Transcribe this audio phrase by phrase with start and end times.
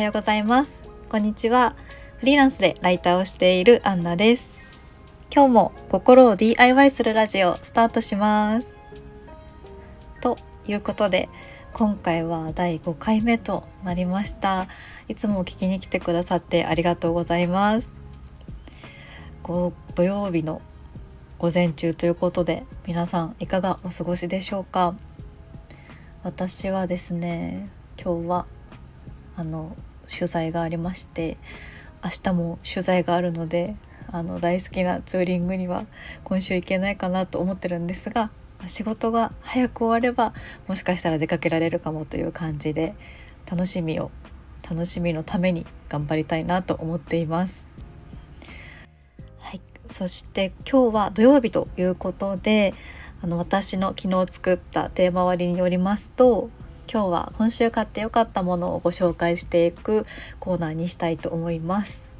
[0.00, 0.82] はようございます。
[1.10, 1.76] こんにちは。
[2.16, 4.58] フリーランスでライターをしているアンナです。
[5.30, 8.78] 今日も心を DIY するラジオスタートします。
[10.22, 11.28] ということで
[11.74, 14.68] 今回は第5回目となりました。
[15.08, 17.92] いつも聞きに来てくださってありがとうございます。
[19.42, 20.62] こう土曜日の
[21.38, 24.94] 午前中ということで皆さんいかがお過ごしでしょうか？
[26.22, 27.68] 私はですね
[28.02, 28.46] 今日は
[29.36, 29.76] あの
[30.10, 31.36] 取材がありまして
[32.02, 33.76] 明日も取材があるので
[34.12, 35.86] あの大好きなツーリングには
[36.24, 38.30] 今週行けないかなと思ってるんですが
[38.66, 40.34] 仕事が早く終われば
[40.66, 42.94] もしかしたら出かけられるかもという感じで
[43.50, 44.10] 楽しみを
[44.68, 47.68] 楽しみのために頑張りたいなと思っています。
[49.38, 52.74] はい、そして今日は土曜日ということで
[53.22, 56.50] あの私の昨日作ったテーマ割りによりますと
[56.92, 60.06] 今日は今週買ってよかったものをご紹介していく
[60.40, 62.16] コーナーにしたいと思います。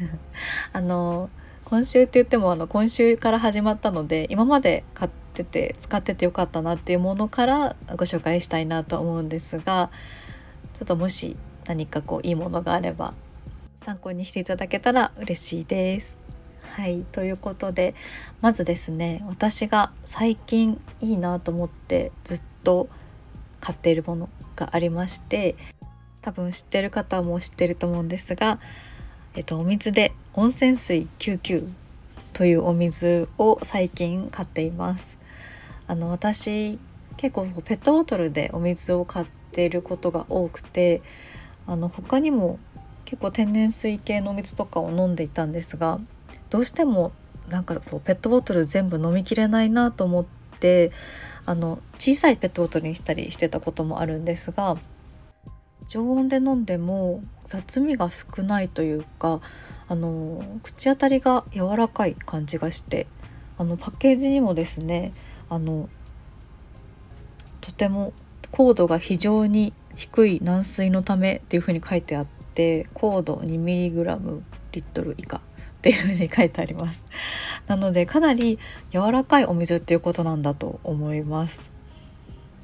[0.72, 1.28] あの
[1.66, 9.90] 今週って言ってもあの今週から始まったので今まで買ってて使っててよかったなっていうものからご紹介したいなと思うんですが
[10.72, 13.12] ちょっともし何かこういいものがあれば
[13.76, 16.16] 参考にしていただけたら嬉しいです。
[16.62, 17.94] はいということで
[18.40, 22.88] まずですね私が最近いいなと思ってずっと
[23.60, 25.56] 買っているものがありまして
[26.22, 28.58] 多分知ってる方も知ってると思うんですが、
[29.34, 31.66] えっと、お水で温泉水99
[32.32, 35.18] というお水を最近買っています。
[35.86, 36.78] あの私
[37.16, 41.02] 結構ペットボトルでお水を買っていることが多くて
[41.66, 42.58] あの他にも
[43.04, 45.98] 結構天然水系のお水とかを飲んでいたんですが
[46.48, 47.12] どうしても
[47.48, 50.24] なんかこうペットボトル全部飲みきれないなと思っ
[50.60, 50.92] て
[51.50, 54.76] あの小さいペットボトルにしたりしてたこともあるんですが
[55.88, 59.40] 常温で飲んでも雑味が少ないというか
[59.88, 63.08] あの口当たりが柔らかい感じがして
[63.58, 65.12] あのパッケージにもですね
[65.48, 65.88] あの
[67.60, 68.12] とても
[68.52, 75.40] 高度が非常に低い軟水のためっていうふうに書いてあって高度 2mg リットル以下っ
[75.82, 77.02] ていうふうに書いてあります。
[77.70, 78.58] なのでかなり
[78.90, 81.70] 柔らかいお水っていうことなんだと思います。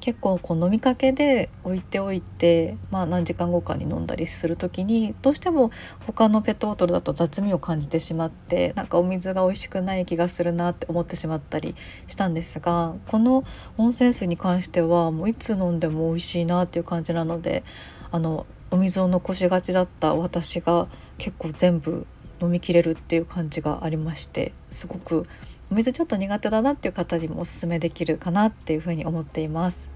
[0.01, 5.71] 結構こう飲みかけで置いておいて、まあ、何時間後かに飲んだりする時にどうしても
[6.05, 11.75] 他のペットボトルだと雑味を感じてしまってなんかお水が美味しくない気がするなって思ってしまったり
[12.07, 13.43] したんですがこの
[13.77, 17.63] 温泉水に関してはもういつ飲んでも美味しいなっていう感じなので
[18.11, 22.05] あのお水を残しがちだった私が結構全部
[22.41, 25.27] 飲みきれるっていう感じがありましてすごく
[25.71, 29.89] お水ちょっと苦手だなっていう方にもおすすめできるかなっていうふうに思っています。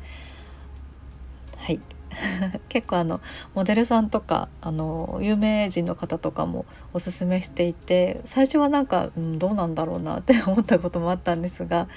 [1.58, 1.80] はい
[2.68, 3.22] 結構あの
[3.56, 11.88] モデルさんとかあの有名人の方とかもおすすめしていて最初はなんか、うん、どうなんだろうなって思ったこともあったんですが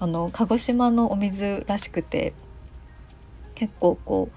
[0.00, 2.32] あの鹿児島のお水らしくて
[3.54, 4.36] 結構こう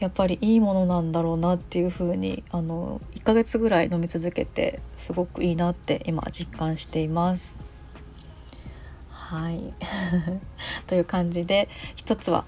[0.00, 7.58] やっぱりいいものなんだろうなっていう風にあに1ヶ月ぐらい飲み続けてすごくいいなって今実感しています。
[9.10, 9.74] はい
[10.88, 12.44] という感じで一つは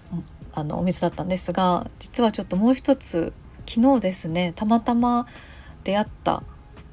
[0.53, 3.33] あのお水だったんですが実はちょっともう一つ
[3.69, 5.29] 昨日ですねたまたま
[5.85, 6.43] 出会った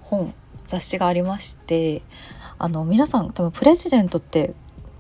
[0.02, 0.34] 本
[0.66, 2.04] 雑誌がありまして
[2.60, 4.54] あの皆さん多分プレジデントって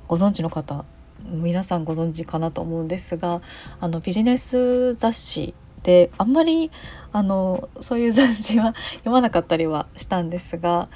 [0.07, 0.85] ご存知の方
[1.29, 3.41] 皆さんご存知かなと思うんですが
[3.79, 5.53] あのビジネス雑誌
[5.83, 6.71] であんまり
[7.11, 10.89] あのそういう雑誌は読まなかったりはしたんですが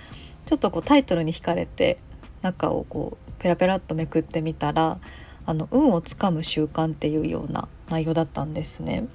[0.46, 2.00] ちょっとこうタイトルに惹かれて
[2.42, 5.00] 中をこうペラペラっとめくってみたら
[5.46, 9.08] 「あの運をつかむ習慣」っていうような内容だったんですね。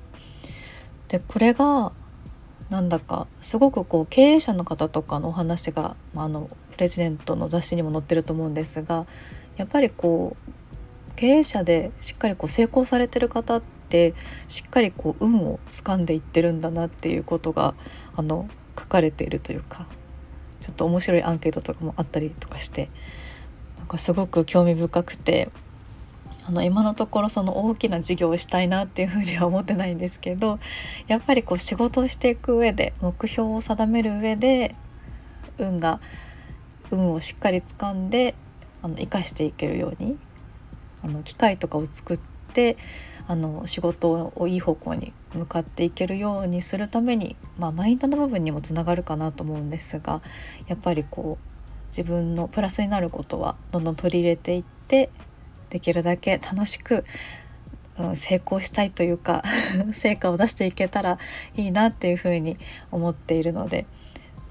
[1.08, 1.92] でこれが
[2.70, 9.06] なんだかすごくこう経営者の方とかのお話が、まあ、あのプレジデントの雑誌にも載ってると思うんですが
[9.56, 10.52] やっぱりこう
[11.18, 14.14] 経営者でしっかりこう成功されてる方って
[14.46, 17.74] しっかりこう運を掴んでいってるんだなっていうことが
[18.14, 18.48] あの
[18.78, 19.88] 書かれているというか
[20.60, 22.88] ちょっと面白いアンケートとかもあったりとかして
[23.78, 25.50] なんかすごく興味深くて
[26.44, 30.60] あの今のところその大きな事業をしたいなっていうふうには思ってないんですけど
[31.08, 34.76] やっぱりこう仕事をしていく上で目標を定める上で
[35.58, 36.00] 運が
[36.92, 38.36] 運をしっかり掴んで
[38.82, 40.16] あの生かしていけるように
[41.02, 42.20] あの機械とかを作っ
[42.52, 42.76] て
[43.26, 50.22] あの仕事をいい方向に向かっていけるようにするために、まあ、マインドの部分にもつながるかなと思うんですが
[50.66, 55.10] やっぱりこう自分のプラスになることはどんどん取り入れていって
[55.70, 57.04] できるだけ楽しく
[57.98, 59.42] うん、成功したいというか
[59.92, 61.18] 成果を出していけたら
[61.56, 62.56] いいなっていうふうに
[62.90, 63.86] 思っているので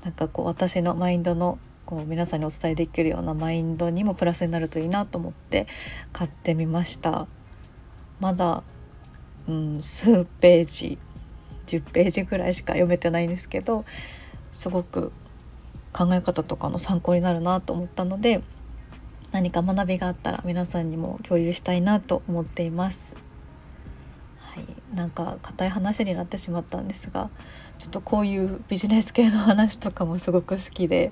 [0.04, 5.68] なんかこう私のマインドのこう皆さんにお伝えできるようなマインドにもプラスになるといいなと思って
[6.12, 7.28] 買ってみました
[8.20, 8.62] まだ、
[9.48, 10.98] うん、数ページ
[11.66, 13.86] 10ページぐらいしか読めてないんですけど
[14.52, 15.14] すごく
[15.94, 18.44] 考え方とかの参考になるなと思ったので
[19.32, 23.18] 何か学びがあったら皆さんにも共有したいなと思っています。
[24.40, 27.30] はい、なんか硬い話になってしまったんですが
[27.78, 31.12] ちょっとこういうビジネス系の話とかもすごく好きで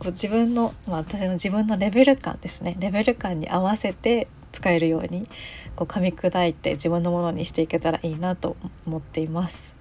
[0.00, 5.28] こう自分の、まあ、私の自分のレベル感ですねレベル感に合わせて使えるように
[5.76, 8.56] こう噛み砕いて自分のものにしていけたらいいなと
[8.86, 9.76] 思っています。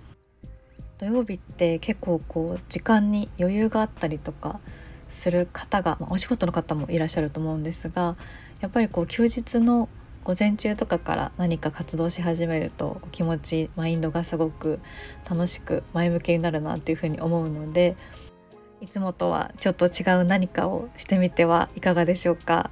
[1.00, 4.60] 土曜日って結構こう時間に余裕があったりとか
[5.08, 8.18] する方が、まあ、お仕事の方もいらっしゃると思うんですが
[8.60, 9.88] やっぱりこう休日の
[10.26, 14.82] 午前中とかから何か活動し始めると気持ちマインドがすごく
[15.30, 17.96] 楽しく前向きになるなっていうふうに思うので
[18.82, 22.72] いつもとはちょっと違う何かをしてみてはいかがでしょうか？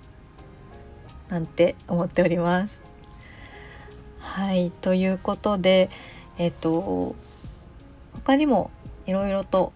[1.29, 2.81] なんて思っております。
[4.19, 5.89] はいということで
[6.37, 7.15] えっと
[8.13, 8.71] 他にも
[9.05, 9.73] いろいろと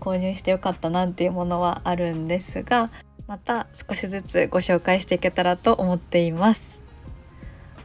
[0.00, 2.90] 購入してよかったなっていうものはあるんですが
[3.26, 6.80] また少しずつご紹介していけたらと思っています。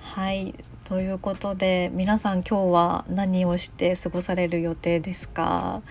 [0.02, 0.54] はい
[0.84, 5.82] ということで皆さん今日は何をして過ごされる予定ですか？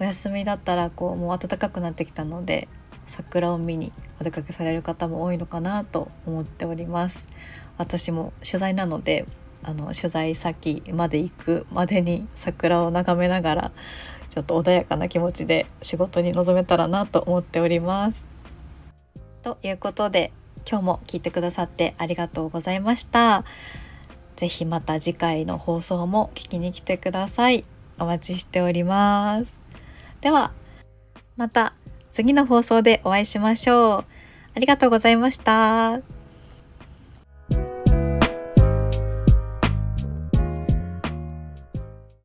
[0.00, 2.68] お休みだったらこうもう暖かくなってきたので
[3.06, 7.26] 桜を見にお出かけされる方も多いのかなと思っております
[7.78, 9.26] 私も取材なので
[9.62, 13.72] あの取材先まで行くまでに桜を眺めながら
[14.30, 18.24] ちょっと穏やかな気持ちで仕事に臨めたらなと思っております。
[19.42, 20.32] ということで
[20.68, 23.44] 今日も聞いてくださってありがとうございました。
[24.36, 27.64] ぜひまた次回の放送も聞きに来てください。
[27.98, 29.67] お待ちしております。
[30.20, 30.52] では
[31.36, 31.74] また
[32.12, 34.04] 次の放送でお会いしましょう。
[34.54, 36.17] ありがとうございました。